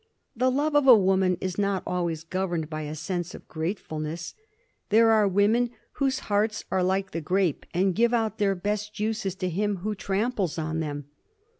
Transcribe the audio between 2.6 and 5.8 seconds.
by a sense of gratefulness. There are women